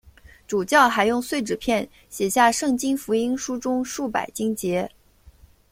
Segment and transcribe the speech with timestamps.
[0.47, 4.89] 主教还用碎纸片写下圣经福音书中数百经节。